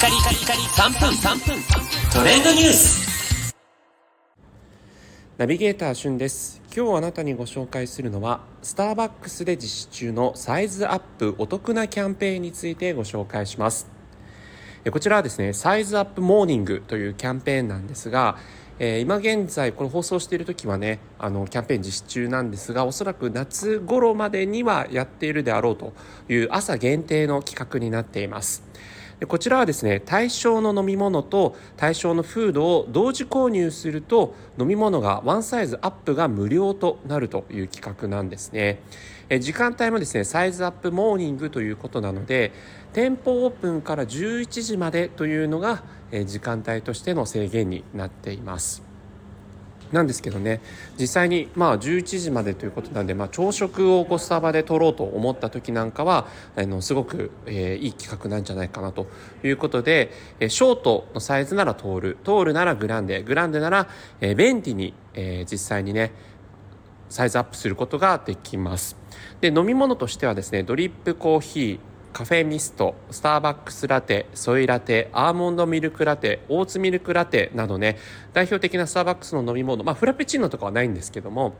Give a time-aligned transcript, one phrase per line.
[0.00, 1.62] カリカリカリ3分3分
[2.10, 3.54] トレンドニュース。
[5.36, 6.62] ナビゲーターしゅんです。
[6.74, 13.88] 今日あなたにご紹介するのはスターバックスで実施中のサイズアップお得なキャンペーンについてご紹介します。
[14.90, 18.38] こちらはですねサイズアップモーニングというキャンペーンなんですが
[18.78, 25.92] え、今現在これ放送している時はねあのキャンペーン実施中なんですがおそらく夏頃までにはやっているであろうと
[26.30, 28.62] いう朝限定の企画になっています。
[29.28, 38.80] こちらはですね対象の飲み物と対象のフードを同時購入すると飲み物がワンサイズアップが無料となるという企画なんですね。
[39.40, 42.52] 時間帯もですねサイズアップモーニングということなので
[42.92, 45.84] 店舗オープンから11時までというのが
[46.26, 48.89] 時間帯としての制限になっています。
[49.92, 50.60] なんですけどね。
[50.98, 56.26] 実際にまあ11時までということなんで、まあ、朝食をこうスタバで取ろうと思った時なんかは
[56.56, 59.06] あのすごく、えー、いい企画なんじゃないかなと
[59.42, 62.18] いうことで、えー、ショートのサイズならトール。
[62.22, 63.22] トールならグランデ。
[63.22, 63.88] グランデなら、
[64.20, 66.12] えー、ベンティに、えー、実際にね
[67.08, 68.96] サイズアップすることができます。
[69.40, 77.98] で飲み物としてはですねドリップコーヒーカフェミストスターバックスラテソイラテアーモンドミルクラテオーツミルクラテなどね
[78.32, 81.54] 代表的なスターバックスの飲み物まあフラペチーノとかはないんですけども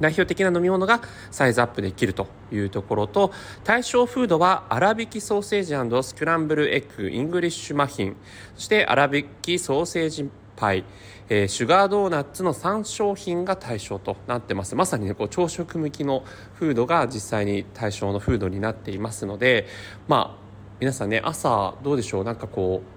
[0.00, 8.16] 代表的な飲み物がサイズアップできるというところと対象フードは粗挽きソーセージスクランブルエッグイングリッシュマフィン
[8.56, 10.84] そして粗挽きソーセージパイ、
[11.28, 14.74] えー、シュガードーナツの3商品が対象となってます。
[14.76, 16.24] まさにねこう朝食向きの
[16.54, 19.66] フードが実際に対象のフードになっていますので
[20.08, 20.44] まあ
[20.80, 22.24] 皆さんね朝どうでしょう？
[22.24, 22.94] なんかこう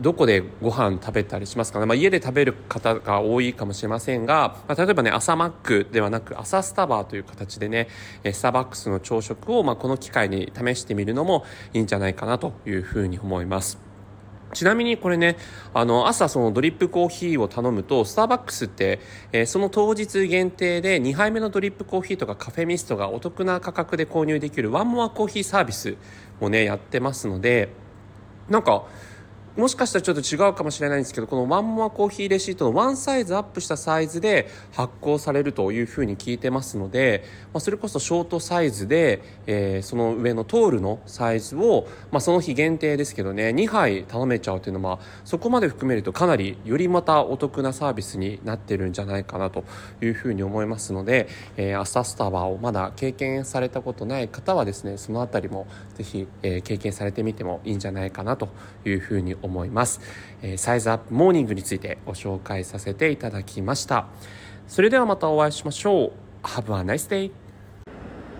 [0.00, 7.88] どこでご飯食べたりしますかね、まあ、家で食べる方が多いかもしれませんが、まあ、例えばね朝マックではなく朝スタバーという形でね
[8.32, 13.89] スターバックスの朝食をまあこの機会に試してみるのもいいんじゃないかなというふうに思います。
[14.52, 15.36] ちなみにこれね、
[15.74, 19.00] あの、朝そのドリップコーヒーを頼むと、スターバックスって、
[19.32, 25.96] えー、その当日限定で2杯目のドリップコーヒーとかカフェミストがお得な価格で購入できるワンモアコーヒーサービス
[26.40, 27.68] もね、やってますので、
[28.48, 28.84] なんか、
[29.56, 49.64] もしかしたらちょっと違うかもしれないんですけどこのワンモアコーヒーレシートのワンサイズアップしたサイズで発行されるというふうに聞いてますので、まあ、それこそショートサイズで、えー、その上のトールのサイズを、まあ、その日限定ですけどね2杯頼めちゃうというのは、そこまで含めるとかなりよりまたお得なサービスになってるんじゃないかなと
[50.00, 58.48] いうふうに思いますので、えー、朝スタバをまだ経験されたことない方はですねその辺りもぜひ、えー、経験されてみてもいいんじゃないかなと
[58.84, 60.00] いうふうに思います。
[60.42, 64.06] えー、サイズアップモーニングについてご紹介させていただきました。
[64.68, 66.12] それではまたお会いしましょう。
[66.42, 67.49] Have a nice day!